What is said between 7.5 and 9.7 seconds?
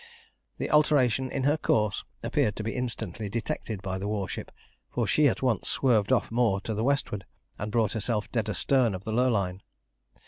and brought herself dead astern of the Lurline.